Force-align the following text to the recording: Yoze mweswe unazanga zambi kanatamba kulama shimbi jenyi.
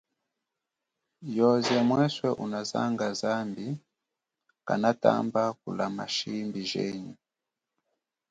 Yoze 1.35 1.77
mweswe 1.87 2.29
unazanga 2.43 3.07
zambi 3.21 3.67
kanatamba 4.67 5.43
kulama 5.59 6.05
shimbi 6.15 6.61
jenyi. 6.71 7.13